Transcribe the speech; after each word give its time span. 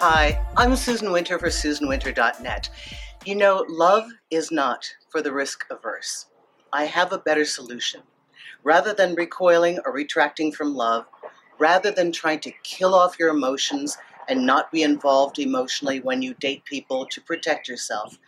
Hi, 0.00 0.40
I'm 0.56 0.76
Susan 0.76 1.10
Winter 1.10 1.40
for 1.40 1.48
SusanWinter.net. 1.48 2.70
You 3.24 3.34
know, 3.34 3.64
love 3.68 4.04
is 4.30 4.52
not 4.52 4.88
for 5.10 5.20
the 5.22 5.32
risk 5.32 5.64
averse. 5.72 6.26
I 6.72 6.84
have 6.84 7.12
a 7.12 7.18
better 7.18 7.44
solution. 7.44 8.02
Rather 8.62 8.94
than 8.94 9.16
recoiling 9.16 9.80
or 9.84 9.92
retracting 9.92 10.52
from 10.52 10.76
love, 10.76 11.06
rather 11.58 11.90
than 11.90 12.12
trying 12.12 12.38
to 12.40 12.52
kill 12.62 12.94
off 12.94 13.18
your 13.18 13.30
emotions 13.30 13.98
and 14.28 14.46
not 14.46 14.70
be 14.70 14.84
involved 14.84 15.40
emotionally 15.40 15.98
when 15.98 16.22
you 16.22 16.34
date 16.34 16.64
people 16.64 17.04
to 17.06 17.20
protect 17.20 17.66
yourself, 17.66 18.20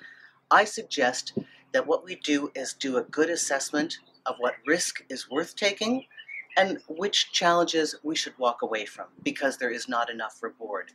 I 0.51 0.65
suggest 0.65 1.39
that 1.71 1.87
what 1.87 2.05
we 2.05 2.17
do 2.17 2.51
is 2.57 2.73
do 2.73 2.97
a 2.97 3.05
good 3.05 3.31
assessment 3.31 3.99
of 4.27 4.35
what 4.39 4.57
risk 4.67 5.05
is 5.09 5.31
worth 5.31 5.55
taking 5.55 6.07
and 6.57 6.79
which 6.89 7.31
challenges 7.31 7.95
we 8.03 8.17
should 8.17 8.37
walk 8.39 8.63
away 8.63 8.87
from 8.87 9.07
because 9.23 9.57
there 9.57 9.71
is 9.71 9.89
not 9.89 10.11
enough 10.11 10.43
reward. 10.43 10.93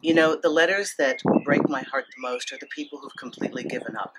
You 0.00 0.14
know, 0.14 0.36
the 0.36 0.48
letters 0.48 0.94
that 0.98 1.20
break 1.44 1.68
my 1.68 1.82
heart 1.82 2.04
the 2.14 2.22
most 2.22 2.52
are 2.52 2.58
the 2.60 2.68
people 2.68 3.00
who've 3.00 3.16
completely 3.18 3.64
given 3.64 3.96
up. 3.96 4.14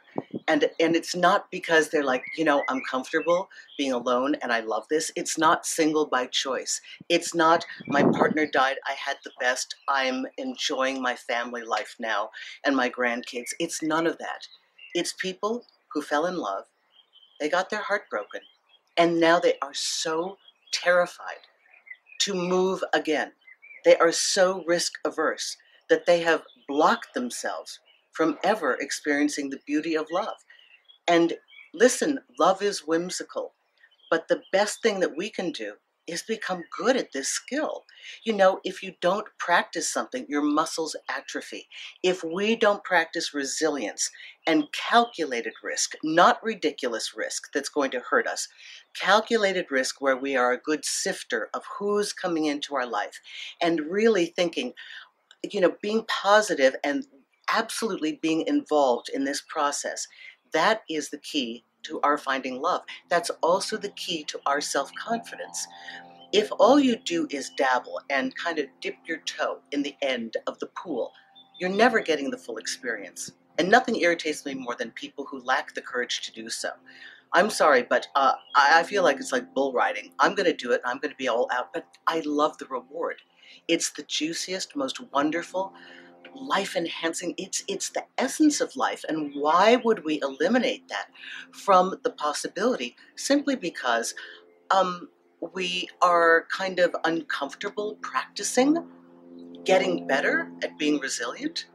And 0.46 0.70
and 0.78 0.94
it's 0.94 1.16
not 1.16 1.50
because 1.52 1.90
they're 1.90 2.04
like, 2.04 2.26
you 2.38 2.44
know, 2.44 2.64
I'm 2.68 2.82
comfortable 2.82 3.50
being 3.78 3.94
alone 3.94 4.36
and 4.42 4.52
I 4.52 4.60
love 4.60 4.88
this. 4.90 5.10
It's 5.16 5.38
not 5.38 5.66
single 5.66 6.06
by 6.06 6.26
choice. 6.26 6.82
It's 7.08 7.34
not 7.34 7.66
my 7.88 8.04
partner 8.04 8.46
died, 8.46 8.76
I 8.86 8.94
had 8.94 9.18
the 9.24 9.32
best. 9.40 9.76
I'm 9.88 10.26
enjoying 10.38 11.02
my 11.02 11.16
family 11.16 11.64
life 11.64 11.96
now 11.98 12.30
and 12.66 12.76
my 12.76 12.90
grandkids. 12.90 13.52
It's 13.60 13.82
none 13.82 14.06
of 14.06 14.18
that. 14.18 14.48
It's 14.96 15.14
people 15.14 15.66
who 15.94 16.02
fell 16.02 16.26
in 16.26 16.38
love. 16.38 16.66
They 17.40 17.48
got 17.48 17.70
their 17.70 17.84
heart 17.84 18.10
broken. 18.10 18.42
And 18.98 19.20
now 19.20 19.40
they 19.40 19.54
are 19.62 19.74
so 19.74 20.38
terrified 20.74 21.48
to 22.22 22.34
move 22.34 22.84
again. 22.94 23.32
They 23.86 23.96
are 23.96 24.12
so 24.12 24.64
risk 24.68 24.94
averse 25.06 25.56
that 25.90 26.06
they 26.06 26.22
have 26.22 26.44
blocked 26.68 27.14
themselves 27.14 27.80
from 28.12 28.38
ever 28.44 28.74
experiencing 28.80 29.50
the 29.50 29.60
beauty 29.66 29.96
of 29.96 30.08
love. 30.12 30.36
And 31.08 31.34
listen, 31.74 32.20
love 32.40 32.62
is 32.62 32.88
whimsical, 32.88 33.54
but 34.10 34.28
the 34.28 34.42
best 34.52 34.82
thing 34.82 35.00
that 35.00 35.18
we 35.18 35.30
can 35.30 35.52
do 35.52 35.74
is 36.10 36.24
become 36.24 36.64
good 36.76 36.98
at 36.98 37.12
this 37.14 37.30
skill. 37.30 37.84
You 38.24 38.34
know, 38.34 38.60
if 38.64 38.82
you 38.82 38.94
don't 39.00 39.28
practice 39.38 39.88
something, 39.92 40.26
your 40.28 40.42
muscles 40.42 40.96
atrophy. 41.08 41.68
If 42.02 42.24
we 42.24 42.56
don't 42.56 42.84
practice 42.84 43.34
resilience 43.34 44.10
and 44.48 44.72
calculated 44.72 45.54
risk, 45.64 45.94
not 46.04 46.44
ridiculous 46.44 47.14
risk 47.16 47.52
that's 47.54 47.70
going 47.70 47.92
to 47.92 48.02
hurt 48.10 48.28
us, 48.28 48.48
calculated 48.96 49.68
risk 49.70 50.02
where 50.02 50.18
we 50.18 50.36
are 50.36 50.52
a 50.52 50.58
good 50.58 50.84
sifter 50.84 51.50
of 51.54 51.64
who's 51.78 52.12
coming 52.12 52.46
into 52.46 52.76
our 52.76 52.88
life 52.88 53.20
and 53.62 53.82
really 53.82 54.26
thinking, 54.26 54.74
you 55.44 55.62
know, 55.62 55.76
being 55.82 56.06
positive 56.08 56.76
and 56.84 57.06
absolutely 57.52 58.20
being 58.22 58.46
involved 58.48 59.10
in 59.14 59.24
this 59.24 59.42
process, 59.48 60.08
that 60.54 60.82
is 60.90 61.10
the 61.10 61.18
key 61.18 61.64
to 61.84 62.00
our 62.02 62.18
finding 62.18 62.62
love. 62.62 62.82
That's 63.10 63.30
also 63.42 63.78
the 63.78 63.90
key 63.90 64.24
to 64.26 64.40
our 64.46 64.62
self 64.62 64.92
confidence. 64.96 65.68
If 66.32 66.50
all 66.60 66.80
you 66.80 66.96
do 66.98 67.28
is 67.32 67.52
dabble 67.58 68.02
and 68.10 68.36
kind 68.36 68.60
of 68.60 68.68
dip 68.82 68.96
your 69.06 69.18
toe 69.20 69.60
in 69.72 69.82
the 69.82 69.96
end 70.02 70.38
of 70.46 70.60
the 70.60 70.68
pool, 70.68 71.12
you're 71.60 71.70
never 71.70 72.02
getting 72.02 72.30
the 72.30 72.38
full 72.38 72.58
experience. 72.58 73.32
And 73.58 73.70
nothing 73.70 74.00
irritates 74.00 74.46
me 74.46 74.54
more 74.54 74.76
than 74.76 74.92
people 74.92 75.26
who 75.26 75.44
lack 75.44 75.74
the 75.74 75.82
courage 75.82 76.22
to 76.22 76.32
do 76.32 76.50
so. 76.50 76.70
I'm 77.34 77.50
sorry, 77.50 77.84
but 77.84 78.08
uh, 78.16 78.34
I 78.56 78.84
feel 78.84 79.04
like 79.04 79.18
it's 79.18 79.32
like 79.32 79.54
bull 79.54 79.74
riding. 79.74 80.12
I'm 80.20 80.34
going 80.34 80.50
to 80.50 80.56
do 80.56 80.72
it. 80.72 80.82
I'm 80.86 80.98
going 80.98 81.12
to 81.12 81.18
be 81.18 81.28
all 81.28 81.48
out, 81.52 81.74
but 81.74 81.86
I 82.08 82.22
love 82.26 82.58
the 82.58 82.66
reward. 82.66 83.22
It's 83.68 83.92
the 83.92 84.04
juiciest, 84.04 84.76
most 84.76 85.00
wonderful, 85.12 85.74
life 86.36 86.76
enhancing. 86.76 87.34
It's 87.38 87.64
it's 87.68 87.90
the 87.90 88.06
essence 88.18 88.62
of 88.62 88.76
life. 88.76 89.04
And 89.10 89.34
why 89.36 89.78
would 89.78 90.06
we 90.06 90.22
eliminate 90.22 90.88
that 90.90 91.08
from 91.52 91.96
the 92.04 92.12
possibility? 92.12 92.96
Simply 93.16 93.56
because 93.56 94.16
um, 94.72 95.10
we 95.54 95.90
are 96.02 96.46
kind 96.56 96.80
of 96.80 96.96
uncomfortable 97.04 97.98
practicing 98.02 98.78
getting 99.64 100.08
better 100.08 100.52
at 100.64 100.78
being 100.78 101.00
resilient. 101.00 101.68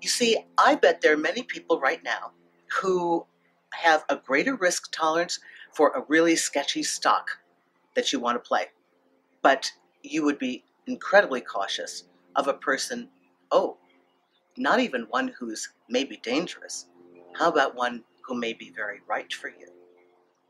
You 0.00 0.08
see, 0.08 0.38
I 0.58 0.74
bet 0.74 1.00
there 1.00 1.12
are 1.14 1.18
many 1.18 1.42
people 1.42 1.80
right 1.80 2.02
now 2.02 2.32
who 2.80 3.26
have 3.72 4.04
a 4.08 4.16
greater 4.16 4.56
risk 4.56 4.90
tolerance 4.92 5.40
for 5.72 5.90
a 5.90 6.04
really 6.08 6.36
sketchy 6.36 6.82
stock 6.82 7.38
that 7.94 8.12
you 8.12 8.20
want 8.20 8.42
to 8.42 8.48
play. 8.48 8.66
But 9.42 9.72
you 10.02 10.24
would 10.24 10.38
be 10.38 10.64
incredibly 10.88 11.40
cautious 11.40 12.04
of 12.34 12.48
a 12.48 12.54
person, 12.54 13.08
oh, 13.52 13.76
not 14.56 14.80
even 14.80 15.02
one 15.10 15.32
who's 15.38 15.68
maybe 15.88 16.18
dangerous. 16.22 16.86
How 17.34 17.48
about 17.48 17.76
one 17.76 18.02
who 18.22 18.34
may 18.34 18.52
be 18.52 18.70
very 18.70 19.00
right 19.08 19.32
for 19.32 19.48
you? 19.48 19.68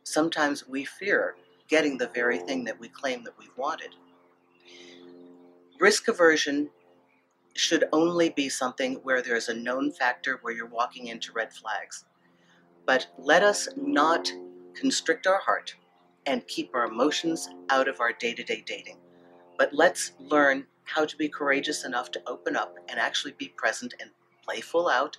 Sometimes 0.05 0.67
we 0.67 0.85
fear 0.85 1.35
getting 1.69 1.99
the 1.99 2.09
very 2.15 2.39
thing 2.39 2.65
that 2.65 2.81
we 2.81 2.89
claim 2.89 3.25
that 3.25 3.39
we've 3.39 3.57
wanted. 3.57 3.95
Risk 5.79 6.09
aversion 6.09 6.71
should 7.55 7.85
only 7.93 8.31
be 8.31 8.49
something 8.49 8.95
where 9.03 9.21
there's 9.21 9.49
a 9.49 9.55
known 9.55 9.93
factor 9.93 10.39
where 10.43 10.55
you're 10.55 10.67
walking 10.67 11.09
into 11.09 11.33
red 11.33 11.53
flags. 11.53 12.05
But 12.87 13.09
let 13.19 13.43
us 13.43 13.69
not 13.77 14.31
constrict 14.75 15.27
our 15.27 15.41
heart 15.41 15.75
and 16.27 16.47
keep 16.47 16.75
our 16.75 16.87
emotions 16.87 17.49
out 17.69 17.89
of 17.89 18.01
our 18.01 18.13
day 18.13 18.33
to 18.35 18.43
day 18.43 18.63
dating. 18.67 18.99
But 19.59 19.75
let's 19.75 20.13
learn 20.19 20.67
how 20.85 21.05
to 21.05 21.17
be 21.17 21.29
courageous 21.29 21.85
enough 21.85 22.11
to 22.13 22.23
open 22.27 22.57
up 22.57 22.77
and 22.89 22.99
actually 22.99 23.35
be 23.37 23.49
present 23.49 23.93
and 24.01 24.11
play 24.43 24.61
full 24.61 24.89
out 24.89 25.19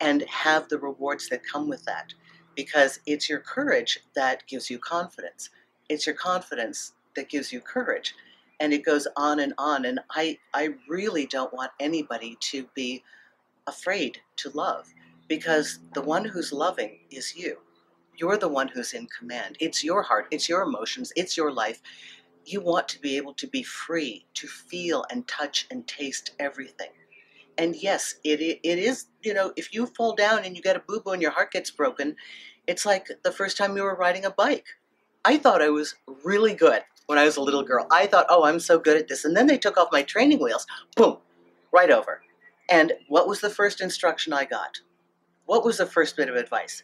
and 0.00 0.22
have 0.22 0.68
the 0.68 0.78
rewards 0.78 1.28
that 1.30 1.40
come 1.50 1.68
with 1.68 1.84
that. 1.84 2.12
Because 2.56 3.00
it's 3.06 3.28
your 3.28 3.40
courage 3.40 4.00
that 4.14 4.46
gives 4.46 4.68
you 4.68 4.78
confidence. 4.78 5.50
It's 5.88 6.06
your 6.06 6.16
confidence 6.16 6.92
that 7.16 7.30
gives 7.30 7.52
you 7.52 7.60
courage. 7.60 8.14
And 8.60 8.72
it 8.72 8.84
goes 8.84 9.08
on 9.16 9.40
and 9.40 9.54
on. 9.56 9.84
And 9.84 10.00
I, 10.10 10.38
I 10.52 10.74
really 10.88 11.26
don't 11.26 11.52
want 11.54 11.72
anybody 11.80 12.36
to 12.40 12.66
be 12.74 13.02
afraid 13.66 14.18
to 14.36 14.50
love 14.50 14.92
because 15.28 15.78
the 15.94 16.02
one 16.02 16.24
who's 16.24 16.52
loving 16.52 16.98
is 17.10 17.34
you. 17.34 17.58
You're 18.16 18.36
the 18.36 18.48
one 18.48 18.68
who's 18.68 18.92
in 18.92 19.06
command. 19.06 19.56
It's 19.60 19.82
your 19.82 20.02
heart, 20.02 20.26
it's 20.30 20.48
your 20.48 20.62
emotions, 20.62 21.12
it's 21.16 21.36
your 21.36 21.50
life 21.50 21.80
you 22.46 22.60
want 22.60 22.88
to 22.88 23.00
be 23.00 23.16
able 23.16 23.34
to 23.34 23.46
be 23.46 23.62
free 23.62 24.26
to 24.34 24.46
feel 24.46 25.04
and 25.10 25.26
touch 25.26 25.66
and 25.70 25.86
taste 25.86 26.32
everything. 26.38 26.90
And 27.56 27.76
yes, 27.76 28.16
it, 28.24 28.40
it 28.40 28.78
is, 28.78 29.06
you 29.22 29.32
know, 29.32 29.52
if 29.56 29.72
you 29.72 29.86
fall 29.86 30.14
down 30.14 30.44
and 30.44 30.56
you 30.56 30.62
get 30.62 30.76
a 30.76 30.80
boo 30.80 31.00
boo 31.00 31.12
and 31.12 31.22
your 31.22 31.30
heart 31.30 31.52
gets 31.52 31.70
broken, 31.70 32.16
it's 32.66 32.84
like 32.84 33.08
the 33.22 33.32
first 33.32 33.56
time 33.56 33.76
you 33.76 33.82
were 33.82 33.94
riding 33.94 34.24
a 34.24 34.30
bike. 34.30 34.66
I 35.24 35.38
thought 35.38 35.62
I 35.62 35.70
was 35.70 35.94
really 36.24 36.54
good 36.54 36.82
when 37.06 37.18
I 37.18 37.24
was 37.24 37.36
a 37.36 37.42
little 37.42 37.62
girl. 37.62 37.86
I 37.90 38.06
thought, 38.06 38.26
oh, 38.28 38.44
I'm 38.44 38.60
so 38.60 38.78
good 38.78 38.96
at 38.96 39.08
this. 39.08 39.24
And 39.24 39.36
then 39.36 39.46
they 39.46 39.58
took 39.58 39.76
off 39.76 39.88
my 39.92 40.02
training 40.02 40.40
wheels, 40.40 40.66
boom, 40.96 41.18
right 41.72 41.90
over. 41.90 42.22
And 42.68 42.92
what 43.08 43.28
was 43.28 43.40
the 43.40 43.50
first 43.50 43.80
instruction 43.80 44.32
I 44.32 44.44
got? 44.44 44.80
What 45.46 45.64
was 45.64 45.78
the 45.78 45.86
first 45.86 46.16
bit 46.16 46.28
of 46.28 46.36
advice? 46.36 46.82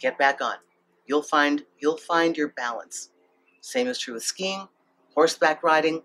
Get 0.00 0.18
back 0.18 0.40
on. 0.40 0.56
You'll 1.06 1.22
find 1.22 1.64
you'll 1.78 1.98
find 1.98 2.36
your 2.36 2.48
balance. 2.48 3.10
Same 3.60 3.86
is 3.86 3.98
true 3.98 4.14
with 4.14 4.22
skiing, 4.22 4.68
horseback 5.14 5.62
riding, 5.62 6.02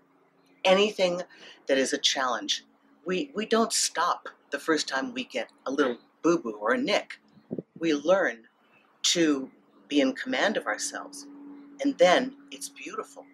anything 0.64 1.22
that 1.66 1.78
is 1.78 1.92
a 1.92 1.98
challenge. 1.98 2.64
We, 3.04 3.30
we 3.34 3.46
don't 3.46 3.72
stop 3.72 4.28
the 4.50 4.58
first 4.58 4.88
time 4.88 5.12
we 5.12 5.24
get 5.24 5.50
a 5.66 5.70
little 5.70 5.98
boo 6.22 6.38
boo 6.38 6.58
or 6.60 6.72
a 6.72 6.78
nick. 6.78 7.20
We 7.78 7.94
learn 7.94 8.44
to 9.02 9.50
be 9.88 10.00
in 10.00 10.12
command 10.14 10.56
of 10.56 10.66
ourselves, 10.66 11.26
and 11.80 11.96
then 11.98 12.36
it's 12.50 12.68
beautiful. 12.68 13.24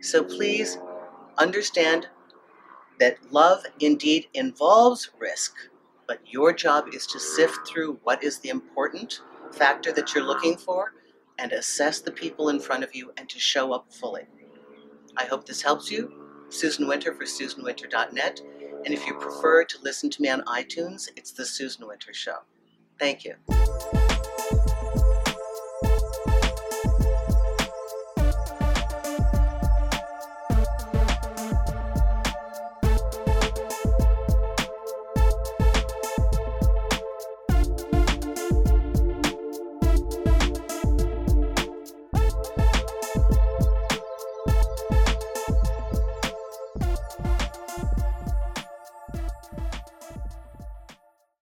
So 0.00 0.22
please 0.22 0.78
understand 1.38 2.08
that 2.98 3.18
love 3.32 3.64
indeed 3.80 4.26
involves 4.34 5.10
risk, 5.18 5.54
but 6.06 6.20
your 6.26 6.52
job 6.52 6.86
is 6.92 7.06
to 7.08 7.18
sift 7.18 7.66
through 7.66 7.98
what 8.02 8.22
is 8.22 8.38
the 8.38 8.50
important 8.50 9.20
factor 9.52 9.92
that 9.92 10.14
you're 10.14 10.24
looking 10.24 10.56
for 10.56 10.92
and 11.38 11.52
assess 11.52 12.00
the 12.00 12.10
people 12.10 12.50
in 12.50 12.60
front 12.60 12.84
of 12.84 12.94
you 12.94 13.12
and 13.16 13.28
to 13.28 13.38
show 13.38 13.72
up 13.72 13.92
fully. 13.92 14.22
I 15.16 15.24
hope 15.24 15.46
this 15.46 15.62
helps 15.62 15.90
you. 15.90 16.12
Susan 16.48 16.86
Winter 16.86 17.14
for 17.14 17.24
SusanWinter.net. 17.24 18.40
And 18.84 18.94
if 18.94 19.06
you 19.06 19.14
prefer 19.14 19.64
to 19.64 19.78
listen 19.82 20.10
to 20.10 20.22
me 20.22 20.30
on 20.30 20.42
iTunes, 20.42 21.08
it's 21.16 21.32
The 21.32 21.44
Susan 21.44 21.86
Winter 21.86 22.12
Show. 22.14 22.38
Thank 22.98 23.24
you. 23.24 23.34